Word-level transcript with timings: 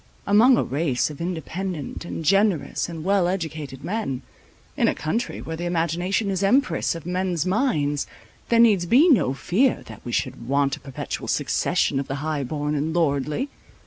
Among 0.25 0.57
a 0.57 0.63
race 0.63 1.11
of 1.11 1.21
independent, 1.21 2.05
and 2.05 2.25
generous, 2.25 2.89
and 2.89 3.03
well 3.03 3.27
educated 3.27 3.83
men, 3.83 4.23
in 4.75 4.87
a 4.87 4.95
country 4.95 5.43
where 5.43 5.55
the 5.55 5.67
imagination 5.67 6.31
is 6.31 6.41
empress 6.41 6.95
of 6.95 7.05
men's 7.05 7.45
minds, 7.45 8.07
there 8.49 8.57
needs 8.57 8.87
be 8.87 9.07
no 9.09 9.35
fear 9.35 9.83
that 9.85 10.01
we 10.03 10.11
should 10.11 10.47
want 10.47 10.75
a 10.75 10.79
perpetual 10.79 11.27
succession 11.27 11.99
of 11.99 12.07
the 12.07 12.15
high 12.25 12.43
born 12.43 12.73
and 12.73 12.95
lordly. 12.95 13.49